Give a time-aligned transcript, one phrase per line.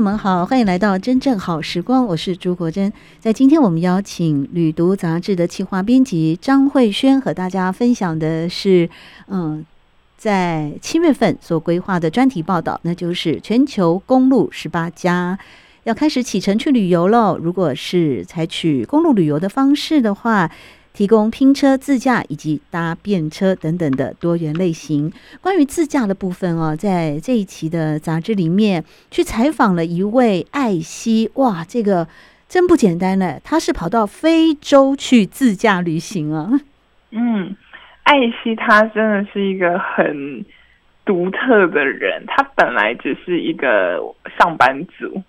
[0.00, 2.90] 友们好，欢迎来到真正好时光，我是朱国珍。
[3.18, 8.88] 在今天，我们邀请《旅读》杂志的企划编辑张慧萱和大家分享的是，
[9.28, 9.62] 嗯。
[10.16, 15.38] 在七月份所规划的专题报道，那就是全球公路十八家
[15.84, 17.38] 要开始启程去旅游喽。
[17.38, 20.50] 如果是采取公路旅游的方式的话，
[20.92, 25.12] 提供拼车、自驾以及搭便车等等的多元类型。
[25.40, 32.06] 关于自驾的部分哦，在这一期的杂志里面去采访了一位艾希，哇，这个
[32.48, 33.40] 真不简单呢。
[33.42, 36.60] 他是跑到非洲去自驾旅行啊，
[37.12, 37.56] 嗯。
[38.02, 40.44] 艾希他真的是一个很
[41.04, 44.00] 独特的人，他本来只是一个
[44.36, 45.22] 上班族，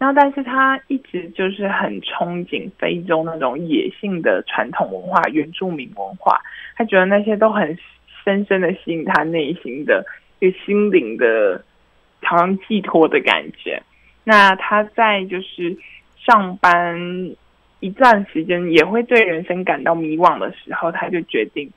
[0.00, 6.40] 然后但是他一直就是很憧憬非洲那种野性的传统文化、原住民文化，
[6.74, 7.78] 他觉得那些都很
[8.24, 10.02] 深深的吸引他内心的
[10.38, 11.62] 一个心灵的，
[12.22, 13.82] 好像寄托的感觉。
[14.24, 15.76] 那他在就是
[16.16, 16.98] 上班
[17.80, 21.70] 一段时间，也会对人生感到迷惘的时候，他就决定。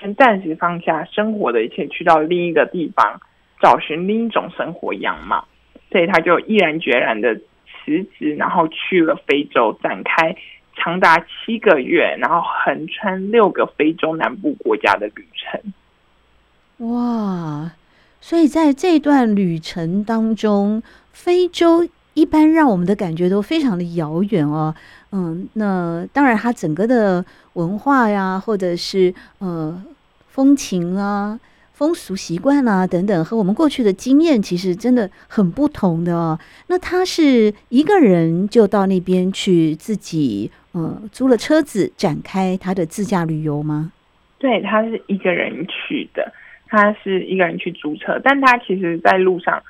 [0.00, 3.20] 先暂时放下生活的一切，去到另一个地方
[3.60, 5.46] 找寻另一种生活样貌，
[5.92, 7.40] 所以他就毅然决然的
[7.88, 10.36] 辞职，然后去了非洲，展开
[10.76, 16.88] 长达七个月，然后横穿六个非洲南部国家的旅程。
[16.88, 17.72] 哇！
[18.20, 20.82] 所以在这段旅程当中，
[21.12, 24.74] 非洲一般让我们的感觉都非常的遥远哦。
[25.12, 29.82] 嗯，那当然，它整个的文化呀，或者是呃
[30.28, 31.38] 风情啊、
[31.78, 36.36] 风俗习惯啊等等，和我们过去的经验其实真的很不同的哦。
[36.66, 43.92] 那他是一个人就到那边去自己呃租了车子展开他的自驾旅游吗？
[44.40, 46.32] 对，他是一个人去的，
[46.66, 49.62] 他是一个人去租车，但他其实在路上。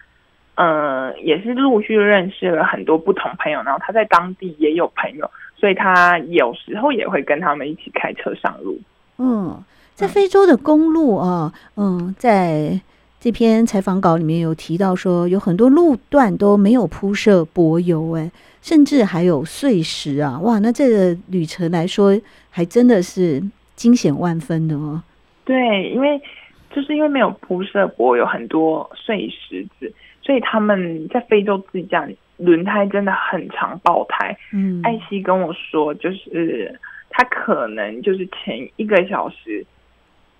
[0.54, 8.76] 呃，也是陆续认识了很多不同朋友，然后他在当地也有朋友，所以他有时候也会跟他们一起开车上路。
[9.18, 9.62] 嗯，
[9.98, 12.80] 在非洲的公路啊，嗯，在
[13.18, 18.30] 这篇采访稿里面有提到说，有很多路段都没有铺设柏油，哎，
[18.62, 22.16] 甚至还有碎石啊，哇，那这个旅程来说，
[22.48, 23.42] 还真的是
[23.74, 25.02] 惊险万分的哦。
[25.44, 26.22] 对，因为
[26.70, 29.92] 就是因为没有铺设柏油，很多碎石子。
[30.22, 34.36] 所以他们在非洲自驾，轮胎真的很常爆胎。
[34.52, 36.78] 嗯，艾希跟我说，就是
[37.10, 39.66] 他可能就是前一个小时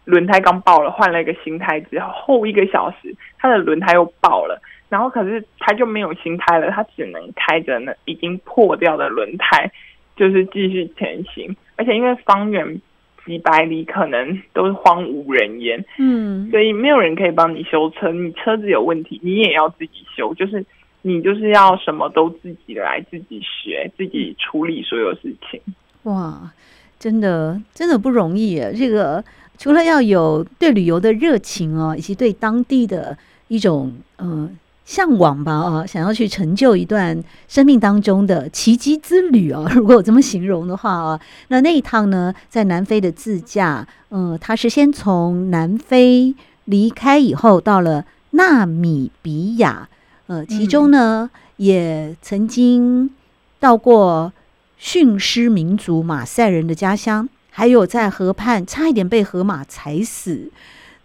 [0.08, 9.70] 轮胎刚爆了，换了一个新胎之后，后一个小时他的轮胎又爆了，然后可是他就没有新胎了，他只能开着那已经破掉的轮胎，
[10.16, 11.54] 就是继续前行。
[11.76, 12.80] 而且因为方圆。
[13.26, 18.10] 几百里可能都是荒无人烟，嗯，所以没有人可以帮你修车。
[18.10, 20.64] 你车子有问题，你也要自己修，就是
[21.02, 25.60] 你就是要什么都自己来，自己学，自己处理所有事情。
[26.04, 26.50] 哇，
[26.98, 28.72] 真的真的不容易耶！
[28.74, 29.22] 这个
[29.58, 33.18] 除了要有对旅游的热情哦，以及对当地的
[33.48, 34.44] 一种嗯。
[34.44, 34.50] 呃
[34.88, 39.68] 向往吧啊，想要去成就一段生命当中的奇迹之旅哦！
[39.76, 46.34] 如果我这么形容的话啊，那那一趟呢，在南非的自驾，嗯、呃，他是先从南非
[46.64, 49.86] 离开以后，到了纳米比亚，
[50.26, 53.10] 呃，其中呢、嗯、也曾经
[53.60, 54.32] 到过
[54.78, 57.28] 逊施民族马赛人的家乡，
[57.58, 60.48] 还有在河畔差一点被河马踩死。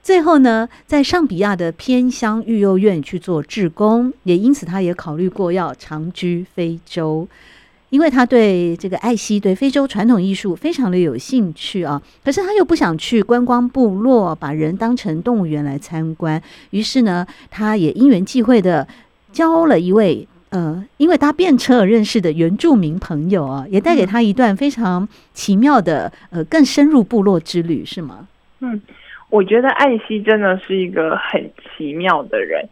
[0.04, 7.28] 最后呢，在上比亚的偏乡育幼院去做志工，也因此他也考虑过要长居非洲，
[7.90, 12.00] 因为他对这个艾希对非洲传统艺术非常的有兴趣啊。
[12.24, 16.40] 可是他又不想去观光部落，把人当成动物园来参观。
[16.70, 18.88] 于是呢，他也因缘际会的
[19.32, 28.28] 交了一位呃，因为搭便车而认识的原住民朋友啊，也带给他一段非常奇妙的呃更深入部落之旅，是吗？
[28.62, 28.82] 嗯。
[29.30, 32.64] 我觉得艾希真的是一个很奇妙的人，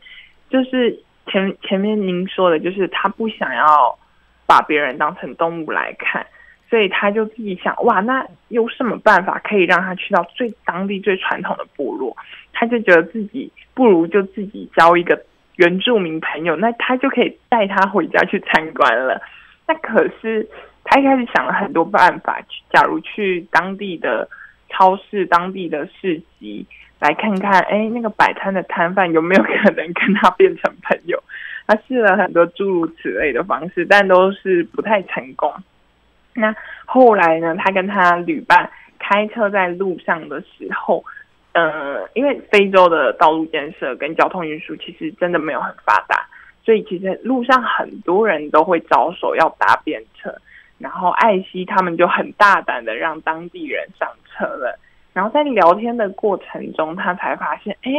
[0.47, 0.95] 就是
[1.25, 3.97] 前前面您说的，就是他不想要
[4.45, 6.23] 把别人当成动物来看，
[6.69, 12.15] 所以他就自己想，哇，那有什么办法可以让他去到最当地最传统的部落？
[12.53, 15.19] 他就觉得自己不如就自己交一个
[15.55, 19.21] 原住民朋友，那他就可以带他回家去参观了。
[19.67, 20.47] 那可是
[20.83, 22.39] 他一开始想了很多办法，
[22.71, 24.27] 假如去当地的
[24.69, 26.65] 超市、当地的市集
[26.99, 31.21] 来看看，哎，那个摆摊的摊贩有没有可能跟他变成朋友？
[31.67, 35.53] 他试了很多诸如此类的方式，但都是不太成功。
[36.33, 36.53] 那
[36.85, 37.55] 后来呢？
[37.57, 38.69] 他跟他旅伴
[38.99, 41.03] 开车在路上的时候，
[41.53, 46.25] 呃，因为非洲的道路建设跟交通运输其实真的没有很发达，
[46.63, 50.33] 所以其实路上很多人都会招手要搭便车。
[50.77, 54.79] 然后艾希他们就很大胆的让当地人上车了。
[55.13, 57.91] 然后在聊天的过程中，他才发现，哎，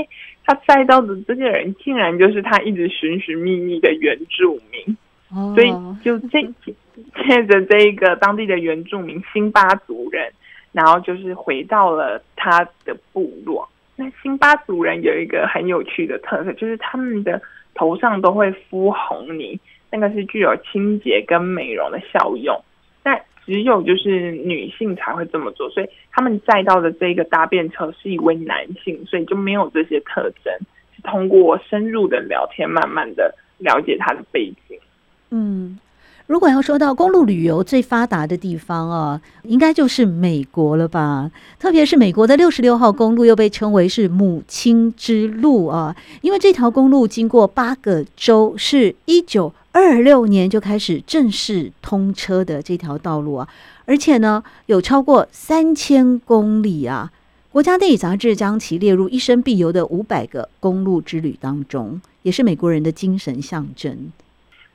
[0.45, 4.97] 他载到的这个人竟然就是他一直寻寻觅觅的原住民。
[5.55, 5.73] 所以
[6.03, 6.43] 就这
[7.25, 10.31] 借着这一个当地的原住民辛巴族人，
[10.73, 13.69] 然后就是回到了他的部落。
[13.95, 17.41] 那辛巴族人有一个很有趣的特色，就是他们的
[17.75, 19.61] 头上都会敷红泥，
[19.91, 22.59] 那个是具有清洁跟美容的效用。
[23.03, 30.53] 但只有就是女性才会这么做，所以他们载到的这个搭便车是一位男性，所以就没有这些特征。
[30.95, 34.79] 是通过深入的聊天，慢慢的了解他的背景。
[35.31, 35.79] 嗯，
[36.33, 41.31] 如果要说到公路旅游最发达的地方啊，应该就是美国了吧？
[41.59, 53.47] 特别是美国的六十六号公路又被称为是母亲之路啊，因为这条公路经过八个州，是一九二六年就开始正式通车的这条道路啊，
[53.85, 57.13] 而且呢有超过三千公里啊。
[57.51, 64.11] 国家地理杂志将其列入一生必游的五百个公路之旅当中，也是美国人的精神象征。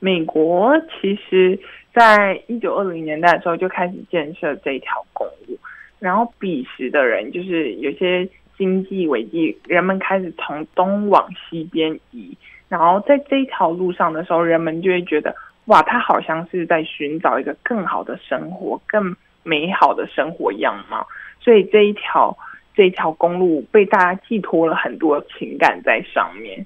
[0.00, 1.58] 美国其实，
[1.92, 5.58] 在一九二零年代的时候就开始建设这一条公路，
[5.98, 12.36] 然后彼时的人就是有些经济危机，人们开始从东往西边移，
[12.68, 15.34] 然后在这一条路上的时候，人们就会觉得，
[15.66, 21.06] 哇，他好像是在寻找一个更好的生活、更美好的生活样貌，
[21.40, 22.36] 所以这一条
[22.74, 26.64] 这一条公路被大家寄托了很多情感在上面。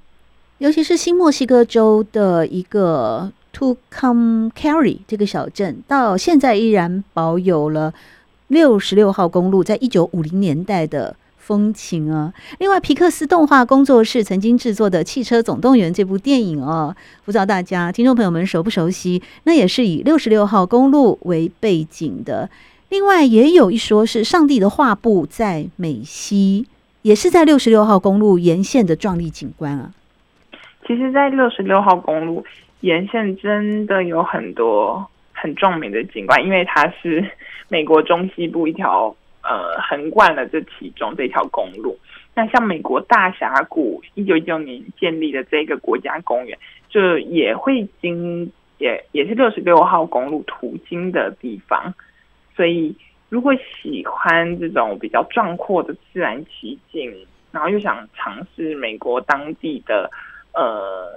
[0.62, 7.92] 尤其是新墨西哥州的一个 Tucumcari 这个小镇，到现在依然保有了
[8.46, 12.32] 六十六号公路在一九五零年代的风情啊。
[12.60, 16.94] 另外，皮克斯动画工作室曾经制作的《汽车总动员》这部电影哦，
[17.24, 19.20] 不知道大家听众朋友们熟不熟悉？
[19.42, 22.48] 那也是以六十六号公路为背景的。
[22.90, 26.68] 另外，也有一说是上帝的画布在美西，
[27.02, 29.90] 也是在六十六号公路沿线的壮丽景观啊。
[30.84, 32.44] 其实，在六十六号公路
[32.81, 37.25] 沿线真的有很多很壮美的景观，因为它是
[37.69, 41.96] 美国中西部一条呃横贯了这其中这条公路。
[42.34, 46.58] 那像美国大峡谷一九一九年建立的这个国家公园，
[46.89, 51.94] 就也会经也也是六十六号公路途经的地方。
[52.56, 52.94] 所以，
[53.29, 57.15] 如果喜欢这种比较壮阔的自然奇景，
[57.53, 60.10] 然后又想尝试美国当地的。
[60.54, 61.08] 呃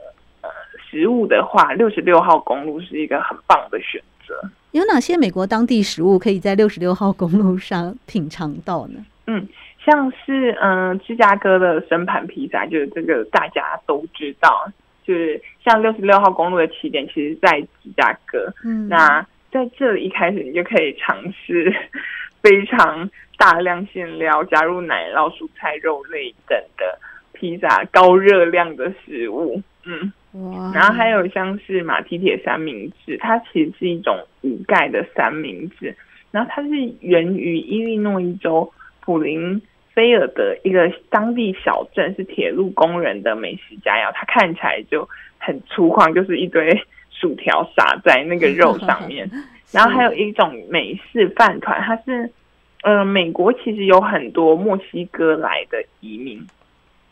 [0.41, 0.49] 呃，
[0.89, 4.33] 食物的话，六十六号公路是一个很棒的选择。
[4.71, 9.03] 有哪些美国当地食物可以在六十六号公路上品尝到呢？
[9.27, 9.47] 嗯，
[9.83, 14.69] 像是嗯、呃，芝加哥的生盘披萨，就是这个大家都知道。
[15.03, 18.51] 就是像六十六号公路的起点，其实在芝加哥。
[18.63, 21.71] 嗯，那在这里一开始，你就可以尝试
[22.41, 26.99] 非常大量馅料，加入奶酪、蔬菜、肉类等的。
[27.35, 30.71] 披萨高热量的食物，嗯，哇。
[30.73, 35.95] 然后还有像是马蹄铁三明治，它其实是一种无盖的三明治，
[36.31, 36.69] 然后它是
[37.01, 39.61] 源于伊利诺伊州普林
[39.93, 49.29] 菲尔的一个当地小镇，是铁路工人的美食佳肴，它看起来就很粗犷，就是一堆薯条撒在那个肉上面，
[49.71, 52.29] 然后还有一种美式饭团，它是，
[52.83, 56.45] 呃，美国其实有很多墨西哥来的移民。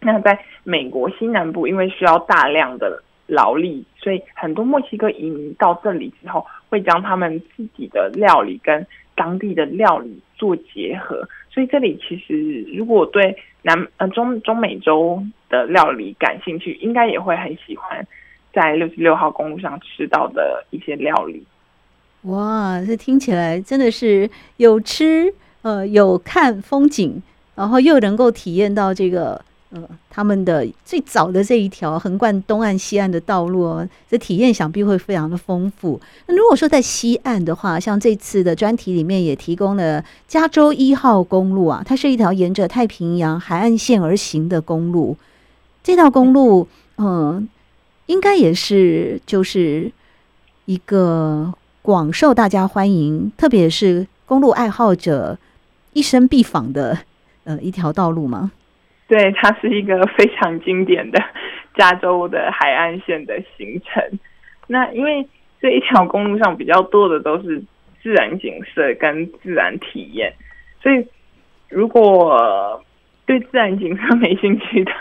[0.03, 11.27] 那在美国西南部，因为需要大量的劳力，所以很多墨西哥移民到这里之后，会将他们自己的料理跟当地的料理做结合。
[11.50, 18.05] 所以这里其实如果对南呃中中美洲的料理感兴趣，应该也会很喜欢
[18.51, 21.43] 在六十六号公路上吃到的一些料理。
[22.24, 27.22] 哇，这听起来真的是有吃呃有看风景，
[27.55, 29.41] 然后又能够体验到这个。
[29.73, 35.99] 呃，他们的最早的这一条横贯东岸西岸的道路哦，这体验想必会非常的丰富。
[36.27, 45.17] 那如果说在西岸的话，像这次的专题里面也提供了加州一号公路啊，它是一条沿着太平洋海岸线而行的公路。
[45.83, 47.49] 这条公路，嗯、
[48.05, 49.91] 应该也是就是
[50.65, 51.51] 一个
[51.81, 55.37] 广受大家欢迎，特别是公路爱好者
[55.93, 56.99] 一生必访的
[57.43, 58.51] 呃一条道路吗？
[59.07, 61.22] 对，它是一个非常经典的
[61.75, 64.19] 加州的海岸线的行程。
[64.67, 65.27] 那因为
[65.62, 67.62] 这一条公路上比较多的都是
[68.01, 70.33] 自然景色跟自然体验，
[70.81, 71.05] 所以
[71.69, 72.81] 如果
[73.25, 74.91] 对自然景色没兴趣的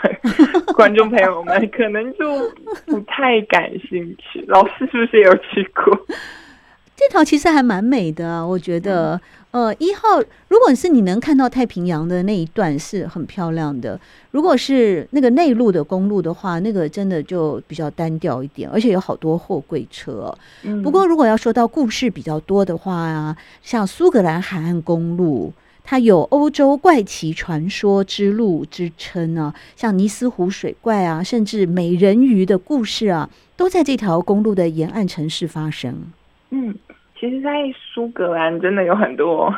[0.73, 2.49] 观众朋友们，可能就
[2.85, 4.43] 不太感兴趣。
[4.47, 5.97] 老师是不是有去过？
[6.95, 9.19] 这条其实还蛮美的，我觉得。
[9.53, 13.99] 呃，一号，如果是你能看到太平洋的那一段是很漂亮的。
[14.31, 20.35] 如果是那个内陆的公路的话，那个真的就比较单调一点，而且有好多货柜车。
[20.63, 20.81] 嗯。
[20.81, 35.95] 不过，如果要说到故事比较多的话啊，像苏格兰海岸公路，它有欧洲怪奇传说之路之称啊，像尼斯湖水怪啊，甚至美人鱼的故事啊，都在这条公路的沿岸城市发生。
[36.49, 36.73] 嗯。
[37.23, 39.49] 其实，在苏格兰真的有很多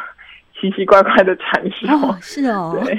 [0.53, 1.89] 奇奇怪怪的传说。
[1.89, 2.95] 哦，是哦， 对，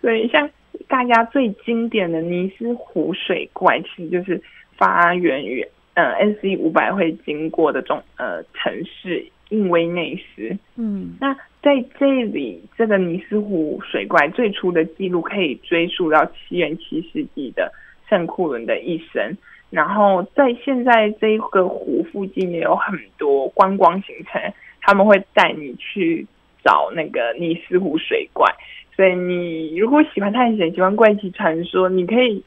[0.00, 0.48] 所以像
[0.88, 4.40] 大家最经典的尼斯湖水怪，其实就是
[4.74, 10.56] 发源于呃 NC 五百会经过的中呃城市印威内斯。
[10.76, 17.70] 嗯，那在这里，这个尼斯湖水怪最初的记录可以追溯到七元七世纪的
[18.08, 19.36] 圣库伦的一生。
[19.70, 24.40] 然后在现在这个湖附近也有很多观光行程，
[24.80, 26.26] 他们会带你去
[26.64, 28.50] 找那个尼斯湖水怪。
[28.94, 32.42] 所以你如果喜欢探险、喜欢怪奇传说，你可以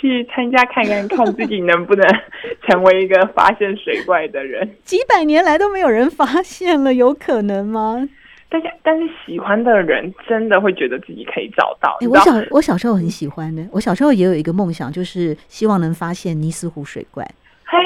[0.00, 2.06] 去参加看看，看自己能不能
[2.68, 4.76] 成为一个发现水怪的人。
[4.84, 8.08] 几百年来都没有人发现了，有可能吗？
[8.52, 11.96] 但是，但是喜欢的人真的会觉得自己可以找到。
[12.00, 17.24] 欸、我小我小时候很喜欢的，我小时候也有一个梦想，就是希望能发现尼斯湖水怪。
[17.64, 17.78] 嘿，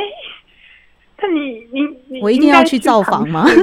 [1.21, 3.45] 那你你你，我一定要去造访吗？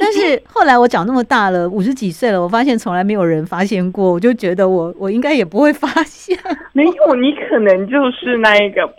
[0.00, 6.34] 但是后来我长那么大了，五十几岁了，我发现从来没有人发现过，我就觉得我我应该也不会发现。
[6.72, 8.90] 没有，你可能就是那一个。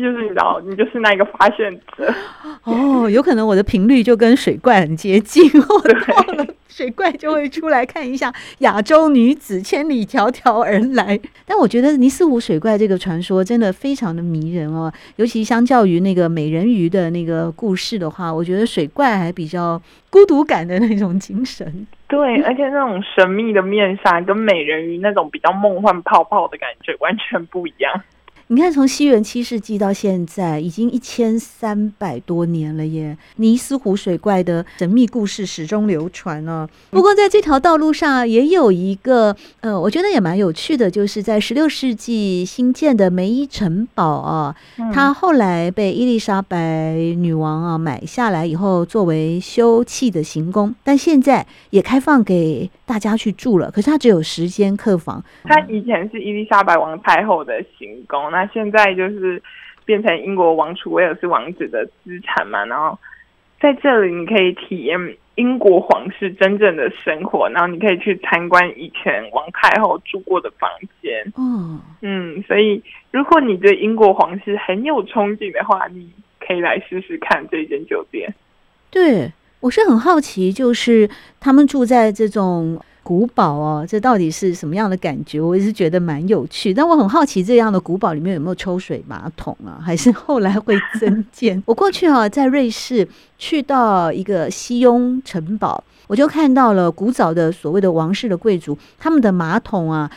[0.00, 2.14] 就是你知道，你就是那个发现者
[2.64, 3.10] 哦。
[3.10, 11.18] 有可能我的频率就跟水怪很接近，我到了水怪就会出来看一下亚洲女子千里迢迢而来。
[11.44, 21.86] 但我觉得尼斯湖水怪这个传说真的非常的迷人哦，尤其相较于那个美人鱼的那个故事的话，我觉得水怪还比较孤独感的那种精神。
[22.08, 27.92] 对， 而且那种神秘的面纱跟美人鱼那种比较梦幻泡泡的感觉完全不一样。
[28.52, 33.16] 你看，从西元七世纪到现在，已经一千三百多年了耶。
[33.36, 36.68] 尼斯湖水怪的神秘故事始终流传哦。
[36.90, 44.54] 不过，在这条道路上也有一个，呃，我觉得也蛮有趣的，就是在十六世纪新建的梅伊城堡啊，
[44.92, 53.70] 它后来被伊丽莎白女王啊买下来以后，作为休憩的行宫，但现在也开放给大家去住了。
[53.70, 55.24] 可是它只有十间客房。
[55.44, 58.42] 它以前是伊丽莎白王太后的行宫，那。
[58.52, 59.42] 现在就是
[59.86, 62.98] 变成英国王储威尔斯王子的资产嘛，然后
[63.58, 70.68] 在这里你可以体验英国皇室真正的生活，然后你可以去参观以前王太后住过的房
[71.00, 71.32] 间。
[71.38, 76.12] 嗯嗯，所以如果你对英国皇室很有憧憬的话，你
[76.46, 78.34] 可以来试试看这间酒店。
[78.90, 79.32] 对，
[79.62, 81.08] 我是很好奇，就是
[81.40, 82.78] 他们住在这种。
[83.04, 85.40] 古堡哦，这到底是什么样的感觉？
[85.40, 89.82] 我也是觉得蛮有趣，但我很好奇这样的古堡里面有没有抽水马桶啊？
[89.84, 91.60] 还是后来会增建？
[91.66, 93.06] 我过去啊，在瑞士
[93.38, 100.08] 去到一个西雍城堡，我就看到了古早的所谓的王室的贵族，他们的马桶啊。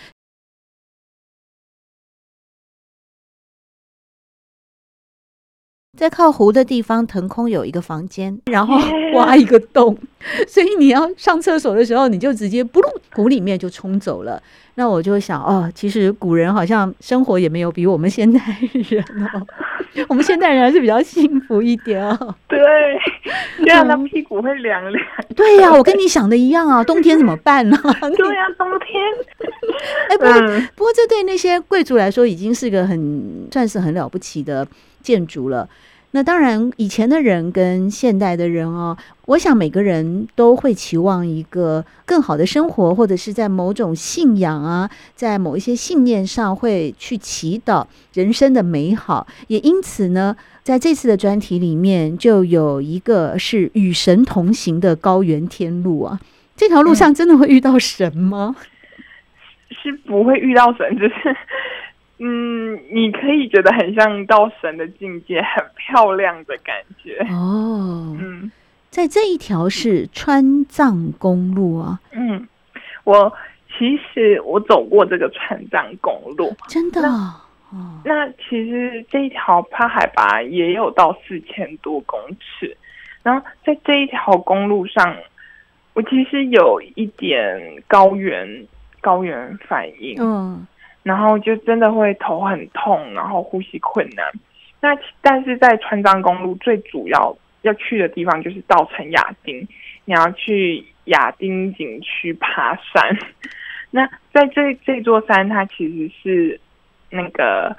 [5.96, 8.78] 在靠湖的地方腾空有一个房间， 然后
[9.14, 9.98] 挖一个洞
[10.48, 14.42] 所以你要上厕所的时候，你就直接不噜，湖里面就冲走了。
[14.78, 18.42] 那我就想，哦，其实古人好像生活也没有比我们现代
[18.90, 19.02] 人
[19.34, 19.48] 哦，
[20.10, 22.36] 我们现代人还是比较幸福一点哦。
[22.50, 22.60] 对，
[23.60, 25.06] 这样他屁股会凉凉。
[25.34, 27.78] 对呀、啊，我跟你想的一样啊，冬天怎么办呢？
[27.82, 29.02] 对呀、啊，冬天。
[30.10, 34.68] 哎，不过、嗯、不过这对那些贵族来说已经是个很算是很了不起的
[35.02, 35.70] 建筑了。
[36.15, 38.95] 那当然，以前的人跟现代的人哦，
[39.25, 49.27] 我想每个人都会期望一个更好的生活，或者是在某种信仰啊，在某一些信念上会去祈祷人生的美好。
[49.48, 56.17] 也因此呢，在这次的专题里面，就有一个是与神同行的高原天路啊。
[56.55, 58.55] 这条路上真的会遇到神吗？
[59.84, 61.13] 是不会遇到神，就是。
[62.17, 68.15] 嗯，你可以觉得很像到神的境界，很漂亮的感觉哦。
[68.17, 68.50] 嗯，
[68.89, 72.00] 在这一条是川藏公路啊。
[72.13, 72.48] 嗯，
[73.03, 73.31] 我
[73.77, 77.01] 其实我走过这个川藏公路，真的。
[77.01, 77.07] 那，
[77.72, 82.77] 哦，那其实这一条它海拔也有到四千多公尺。
[83.24, 85.17] 然后在这一条公路上，
[85.93, 88.65] 我其实有一点高原
[89.01, 90.15] 高原反应。
[90.22, 90.65] 嗯。
[91.05, 94.25] 然后就真的会头很痛，然后呼吸困难。
[94.81, 99.67] 那但是在川藏公路最主要要去的地方就是稻城亚丁，
[100.05, 103.15] 你要去亚丁景区爬山。
[103.91, 106.59] 那在这这座山，它其实是
[107.12, 107.77] 那个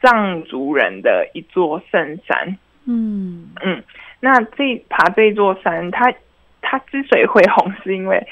[0.00, 2.56] 藏族人的一座圣山。
[2.86, 3.82] 嗯嗯，
[4.20, 6.14] 那这爬这座山，它
[6.62, 8.24] 它之所以会红，是因为。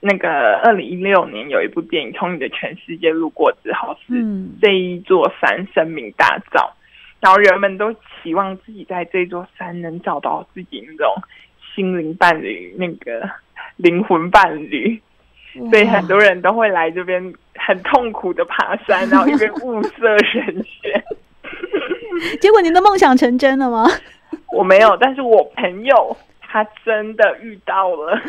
[0.00, 4.14] 那个二零一六年有一部电影《从你的全世界路过之后》，是
[4.62, 6.70] 这一座山声名大噪，
[7.20, 11.12] 然后人们都期望自己在这座山能找到自己那种
[11.74, 13.28] 心灵伴侣，那个
[13.76, 15.02] 灵魂伴侣，
[15.70, 21.04] 所以很多人都会来这边很痛苦的爬山， 然后一边物色人选。
[22.40, 23.84] 结果您的梦想成真了吗？
[24.52, 28.20] 我没有，但是我朋友他真的遇到了。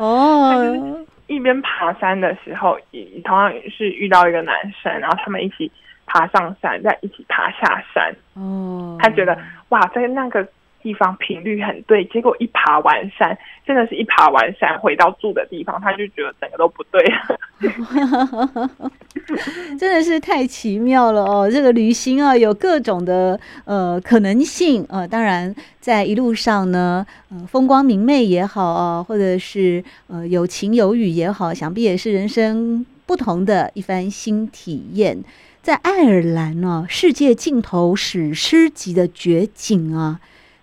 [0.00, 5.70] 哦，他就是一边爬山的时候，也同样也是遇到一个男生，然后他们一起
[6.06, 8.10] 爬上山，再一起爬下山。
[8.32, 10.42] 哦，他觉得哇，在那个
[10.82, 17.04] 地方频率很对，结果一爬完山，真的是一爬完山回到住的地方，他就觉得整个都不对。
[19.78, 21.50] 真的是太奇妙了哦！
[21.50, 25.06] 这个旅行啊，有各种的呃可能性、呃。
[25.06, 35.22] 当然，在一路上呢，呃，风光明媚也好啊，或者是呃有晴有雨也好，想必也是人生不同的一番新体验。
[35.62, 40.20] 在爱尔兰呢、世界尽头史诗级的绝景啊。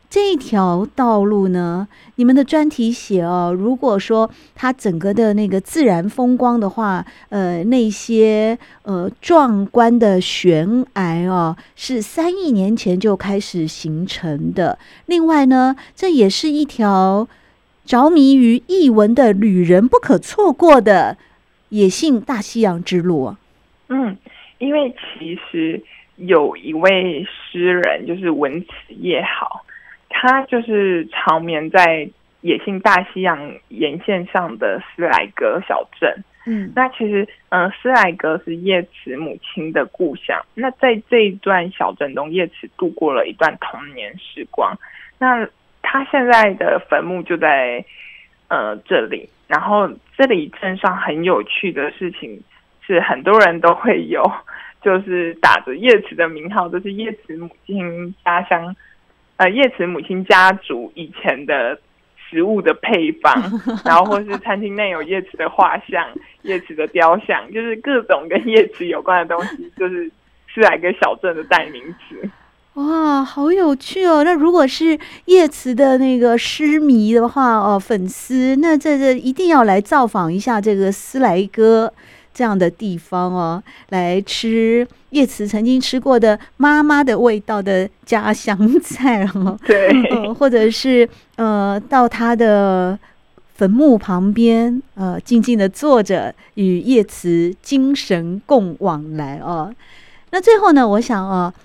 [0.10, 14.80] 这条道路呢，你们的专题写哦，如果说它整个的那个自然风光的话，呃，那些呃壮观的悬崖哦，是三亿年前就开始形成的。
[15.08, 17.28] 另外呢，这也是一条
[17.86, 21.17] 着迷于艺文的旅人不可错过的
[21.70, 23.36] 野性大西洋之路。
[23.89, 24.17] 嗯，
[24.60, 24.89] 因为
[25.20, 25.84] 其实
[26.15, 29.65] 有一位诗人，就是文词也好。
[30.19, 32.10] 他就是长眠在
[32.41, 36.12] 野性大西洋沿线上的斯莱格小镇。
[36.47, 40.43] 嗯，那其实，嗯、呃，斯莱格是叶慈母亲的故乡。
[40.56, 44.75] 那在这一段小镇中，叶慈度过了一段童年时光。
[45.19, 45.47] 那
[45.84, 47.86] 他现在的坟墓就在
[48.47, 49.30] 呃这里。
[49.47, 52.41] 然后这里镇上很有趣的事情
[52.82, 54.23] 是，很多人都会有，
[54.82, 58.75] 就是打着叶慈的名号，就是叶慈母亲家乡。
[59.38, 61.80] 呃，叶慈母亲家族以前的
[62.30, 63.34] 食物的配方，
[63.86, 66.06] 然后或是餐厅内有叶慈的画像、
[66.41, 70.12] 叶慈的雕像，就是各种跟叶慈有关的东西，就是
[70.54, 72.30] 斯莱格小镇的代名词。
[72.73, 74.23] 哇，好有趣哦！
[74.23, 81.91] 那如果是叶慈的那个诗迷的话，哦，粉丝，那这这一定要来造访一下这个斯莱格。
[82.38, 93.00] 这样的地方哦，来吃叶慈曾经吃过的妈妈的味道的家乡菜哦，对，呃、或者是呃，到他的
[93.56, 99.73] 坟墓旁边，呃，静静的坐着与叶慈精神共往来哦。
[100.30, 101.52] 那最后呢，我想啊。
[101.52, 101.63] 呃，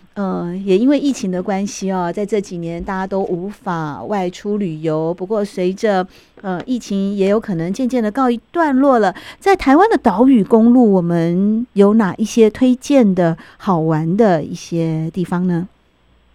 [0.65, 5.15] 也因为疫情的关系啊，在这几年大家都无法外出旅游。
[5.15, 6.07] 不过，随着
[6.43, 15.67] 呃疫情也有可能渐渐的告一段落了，在台湾的岛屿公路，我们有哪一些推荐的好玩的一些地方呢？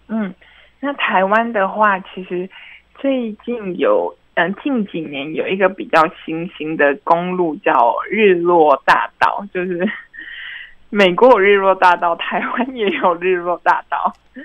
[0.08, 0.34] 嗯，
[0.80, 2.50] 那台湾的话，其实
[2.98, 9.88] 最近有嗯、近几年有一个比较新兴的公路叫日落大道，就是。
[10.90, 14.12] 美国有日落大道，台湾也有日落大道。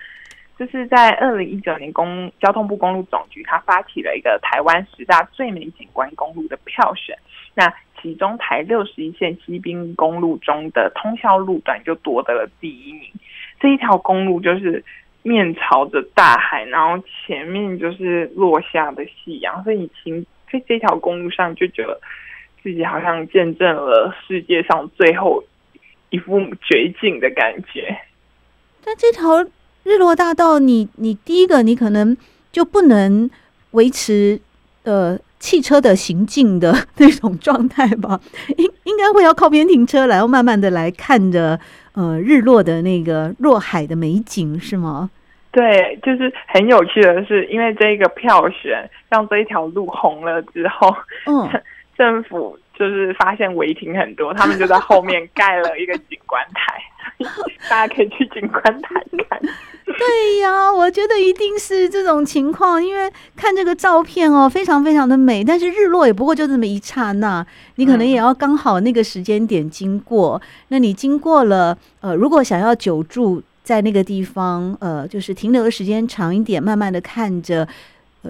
[0.55, 7.17] 就是在二零一九年公交通部公路总局，它发起了一个台湾十大最美景观公路的票选。
[7.55, 13.09] 那其中台六十一线西滨公路中的通霄路段就夺得了第一名。
[13.59, 14.83] 这一条公路就是
[15.23, 21.99] 面朝着大海，然后前面就是落下的夕阳，所以你行在这条公路上就觉得
[22.61, 25.43] 自己好像见证了世界上最后
[26.13, 27.97] 一副绝境的感觉。
[28.85, 29.43] 但这条
[29.83, 32.15] 日落大道你，你你第一个你可能
[32.51, 33.29] 就不能
[33.71, 34.39] 维持
[34.83, 38.21] 呃汽车的行进的那种状态吧？
[38.57, 41.59] 应应该会要靠边停车，然后慢慢的来看着。
[41.95, 45.11] 呃，日落的那个落海的美景是吗？
[45.51, 50.91] 对，就是很有趣的是，因为这个票选让这一条路红了之后，
[51.27, 51.47] 嗯，
[51.95, 56.81] 政府就是发现违停很多，他们就在后面盖了一个景观台，
[57.69, 59.39] 大家可以去景观台看。
[59.85, 65.43] 对呀，我觉得一定是这种情况，因为看这个照片哦，非常非常的美。
[65.43, 70.41] 但是日落也不过就这么一刹那，你可能也要刚好那个时间点经过。
[70.43, 77.65] 嗯、那你经过了，呃，如果想要久住在那个地方，呃，就是停留的时间长一点，慢慢的看着。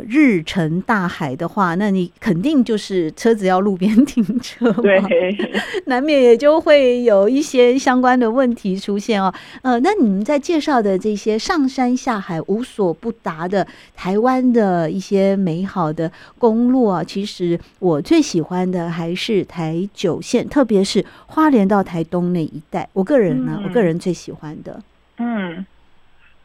[0.07, 4.99] 日沉大海的话，那你肯定就是车子要路边 停车，对，
[5.85, 9.33] 难免也就会有一些相关的问题出现哦。
[9.61, 22.89] 呃，那你们在介绍的这些上山下海无所不达的台湾的一些美好的公路啊，其实我最喜欢的还是台九线，特别是花莲到台东那一带。
[22.93, 24.81] 我个人呢，嗯、我个人最喜欢的，
[25.17, 25.63] 嗯，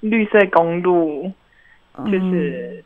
[0.00, 1.32] 绿色公路
[2.04, 2.82] 就是。
[2.82, 2.84] 嗯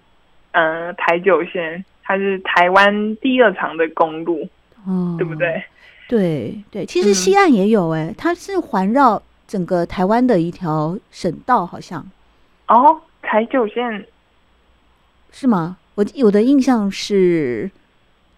[0.53, 4.49] 嗯，台九线它是台湾第二长的公路，
[4.87, 5.63] 哦，对不对？
[6.09, 12.07] 对对，其实西岸也有哎、嗯，它是环绕整个台湾的一条省道，好像。
[12.69, 14.07] 哦，台九线
[15.31, 15.79] 是吗？
[15.95, 17.71] 我我的印象是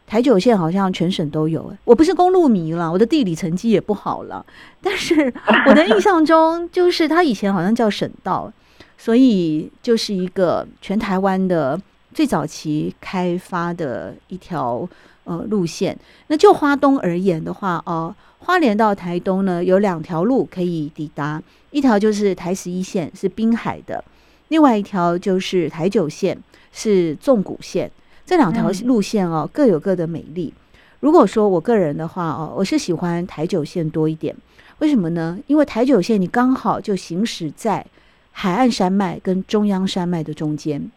[0.06, 4.46] 台九线好像全省都有哎，我不是公路迷了，我的地理成绩也不好了，
[4.80, 5.32] 但是
[5.66, 8.52] 我的印象中就是它以前好像叫省道，
[8.96, 11.80] 所以就是一个全台湾的。
[12.14, 14.88] 最早期开发的一条
[15.24, 15.98] 呃路线，
[16.28, 24.02] 那就花东而言的话，哦、呃，花莲到台东呢有两条路可以抵达，一条就是台十一线是滨海的，
[24.48, 26.38] 另外一条就是台九线
[26.72, 27.90] 是纵谷线，
[28.24, 30.54] 这两条路线哦各有各的美丽。
[31.00, 34.34] 如果说我个人的话哦，我是喜欢台九线多一点，
[34.78, 35.38] 为什么呢？
[35.48, 37.84] 因为台九线你刚好就行驶在
[38.30, 40.90] 海岸山脉跟中央山脉的中间。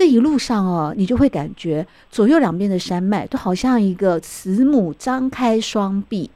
[0.00, 6.30] 这一路上哦，你就会感觉左右两边的山脉都好像一个慈母张开双臂，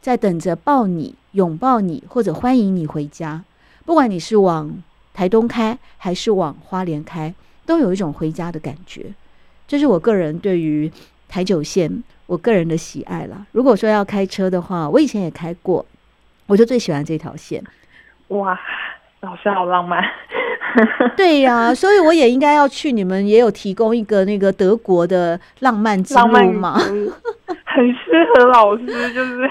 [0.00, 3.42] 在等着抱你、拥抱你，或者欢迎你回家。
[3.84, 4.72] 不管你是往
[5.12, 7.34] 台东开还是往花莲开，
[7.66, 9.12] 都有一种回家的感觉。
[9.66, 10.88] 这是我个人对于
[11.28, 13.44] 台九线我个人的喜爱了。
[13.50, 15.84] 如果说要开车的话，我以前也开过，
[16.46, 17.64] 我就最喜欢这条线。
[18.28, 18.56] 哇，
[19.22, 20.00] 老师好浪漫。
[21.16, 22.92] 对呀、啊，所以我也应该要去。
[22.92, 26.78] 你们也有提供一个那个德国的浪漫之路吗？
[27.64, 29.50] 很适合老师，就是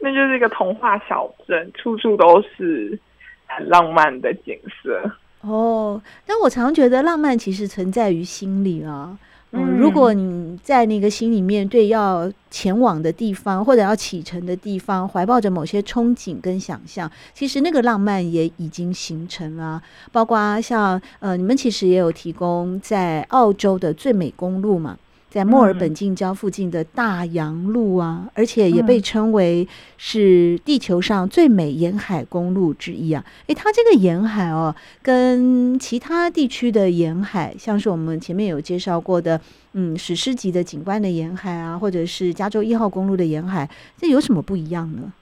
[0.00, 2.98] 那就是一个童话小镇，处处都是
[3.46, 5.00] 很浪漫的景色。
[5.42, 9.16] 哦，但我常觉得浪漫其实存在于心里啊。
[9.52, 19.80] 嗯，如果你在那个心里面对要前往的地方或者要启程的地方怀抱着某些憧憬跟想象，其实那个浪漫也已经形成了。
[20.10, 24.98] 包括像呃，你们其实也有提供在澳洲的最美公路嘛。
[25.28, 33.22] 在墨尔本近郊附近的大洋路啊，嗯、而且也被称为是地球上最美沿海公路之一啊。
[33.48, 39.38] 诶，它这个沿海哦，跟其他地区的沿海，像是我们前面有介绍过的，
[39.74, 45.12] 嗯，史诗级的景观的沿海啊，或者是加州一号公路的沿海，这有什么不一样呢？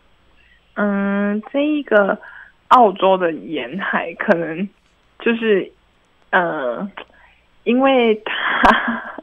[0.75, 2.17] 嗯，这一个
[2.69, 4.69] 澳洲的沿海可能
[5.19, 5.73] 就是，
[6.31, 6.89] 呃，
[7.65, 9.14] 因为它。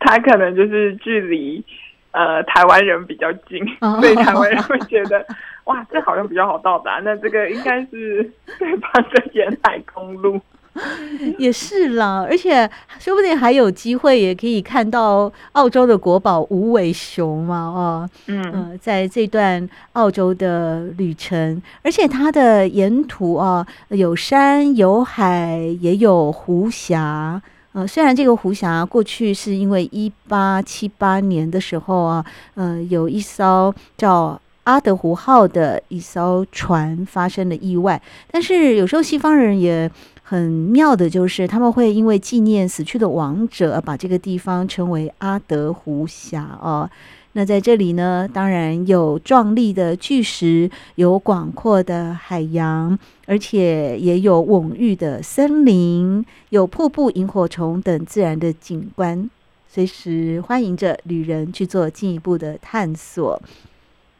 [0.00, 1.64] 他可能就是距离
[2.12, 3.64] 呃台湾人比较近，
[4.00, 5.24] 所以台湾人会觉得
[5.64, 7.00] 哇，这好像比较好到达。
[7.04, 10.40] 那这个应该是对方的沿海公路，
[11.36, 12.24] 也是啦。
[12.28, 27.42] 而且说不定还有机会也可以看到澳洲的国宝无尾熊嘛，哦，嗯、呃，在这段澳洲的旅程，而且它的沿途啊有山有海，也有湖峡。
[27.78, 32.24] 呃，虽然这个湖峡过去是因为一八七八年的时候啊，
[32.56, 39.88] 呃，有一艘叫阿德湖号的一艘船发生了意外，但是有时候西方人也
[40.24, 46.90] 很妙的，就是他们会因为纪念死去的王者，把这个地方称为阿德湖峡哦。
[47.38, 59.30] 那在这里呢，当然有壮丽的巨石，有广阔的海洋，而且也有蓊郁的森林，有瀑布、萤火虫等自然的景观，
[59.68, 63.40] 随时欢迎着旅人去做进一步的探索。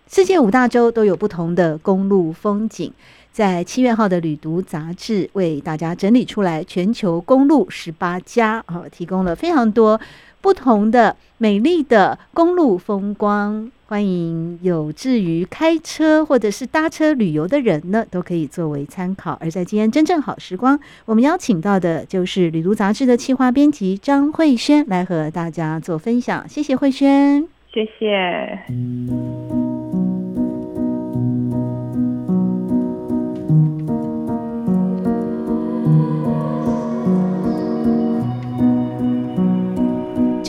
[0.07, 2.93] 世界五大洲都有不同的公路风景。
[3.31, 10.01] 在七月号的旅读杂志为大家整理出来全球公路十八家，啊，提供了非常多
[10.41, 19.39] 不同的美丽的公路风光，欢迎有志于开车或者是搭车旅游的人呢，都可以作为参考。
[19.41, 26.49] 而在今天真正好时光，我们邀请到的就是旅途杂志的企划编辑张慧轩来和大家做分享。
[26.49, 29.68] 谢谢慧轩，谢谢。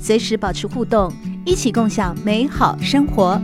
[0.00, 1.12] 随时保持互动，
[1.44, 3.40] 一起共享美好生活。